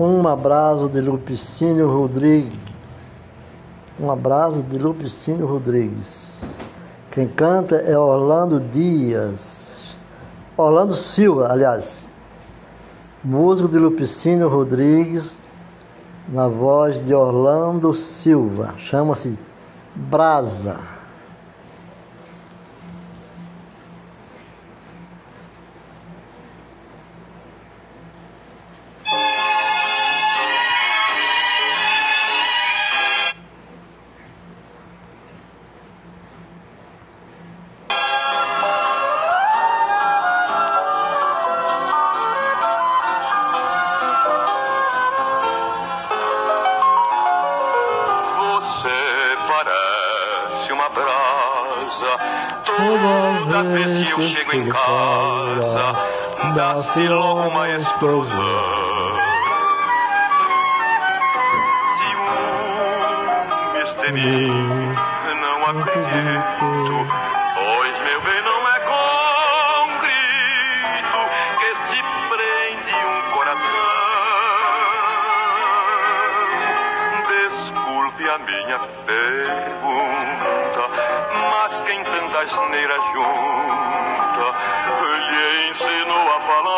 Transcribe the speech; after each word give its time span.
Um 0.00 0.26
abraço 0.26 0.88
de 0.88 0.98
Lupicínio 0.98 1.92
Rodrigues. 1.92 2.58
Um 4.00 4.10
abraço 4.10 4.62
de 4.62 4.78
Lupicínio 4.78 5.46
Rodrigues. 5.46 6.38
Quem 7.10 7.28
canta 7.28 7.76
é 7.76 7.98
Orlando 7.98 8.58
Dias. 8.58 9.94
Orlando 10.56 10.94
Silva, 10.94 11.52
aliás. 11.52 12.08
Músico 13.22 13.68
de 13.68 13.78
Lupicínio 13.78 14.48
Rodrigues, 14.48 15.38
na 16.30 16.48
voz 16.48 17.04
de 17.04 17.14
Orlando 17.14 17.92
Silva. 17.92 18.72
Chama-se 18.78 19.38
Brasa. 19.94 20.78
Parece 49.64 50.72
uma 50.72 50.88
brasa. 50.88 52.06
Toda 52.64 53.62
vez 53.64 54.06
que 54.06 54.12
eu 54.12 54.20
chego 54.22 54.52
em 54.56 54.68
casa, 54.68 55.94
dá-se 56.54 57.08
logo 57.08 57.48
uma 57.48 57.68
explosão. 57.68 59.20
Ciúmes 63.76 63.94
de 64.00 64.12
mim, 64.12 64.94
não 65.40 65.66
acredito. 65.66 67.29
Minha 78.46 78.78
pergunta, 79.06 80.88
mas 81.50 81.80
quem 81.82 82.02
tanta 82.04 82.38
asneira 82.40 82.94
junta 83.12 84.54
lhe 85.30 85.68
ensinou 85.68 86.36
a 86.36 86.40
falar? 86.40 86.70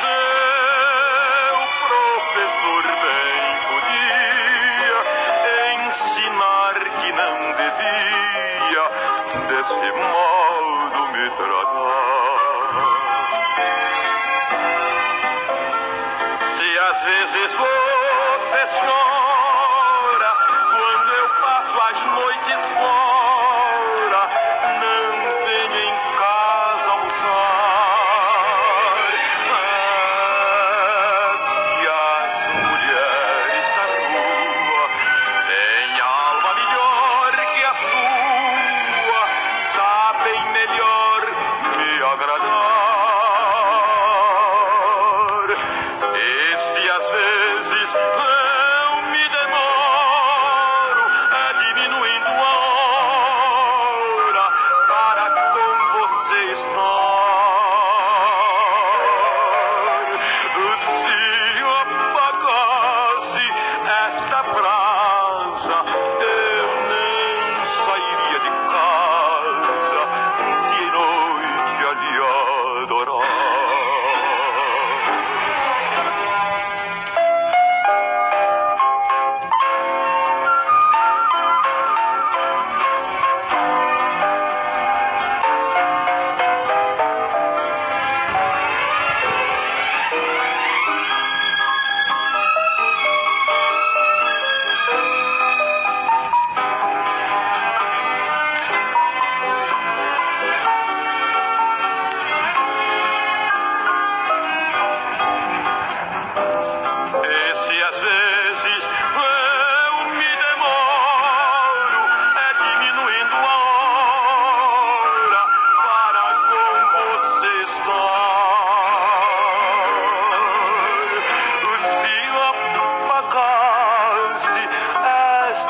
Seu 0.00 1.56
professor 1.88 2.84
bem 3.02 3.42
podia 3.68 5.00
ensinar 5.86 6.74
que 7.00 7.10
não 7.12 7.36
devia 7.60 8.84
desse 9.48 9.88
modo 9.92 11.00
me 11.12 11.26
tratar. 11.30 12.72
Se 16.56 16.68
às 16.78 16.98
vezes 17.04 17.50
você 17.54 17.71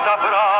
esta 0.02 0.16
brasa, 0.16 0.51